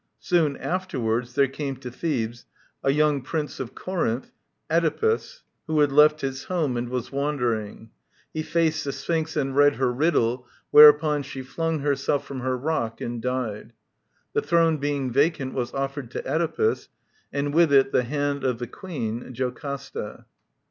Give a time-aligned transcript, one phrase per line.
[0.17, 2.47] Soon afterwards there came to Thebes
[2.83, 4.31] a young Prince of Corinth,
[4.67, 7.91] Oedipus, who had left his home and was wandering.
[8.33, 12.99] He faced the Sphinx and read her riddle, whereupon she flung herself from her rock
[12.99, 13.73] and died.
[14.33, 16.89] The throne being vacant was offered to Oedipus,
[17.31, 20.25] and with it the hand of the Queen, Joe AST A.